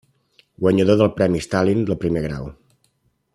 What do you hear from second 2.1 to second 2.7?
grau.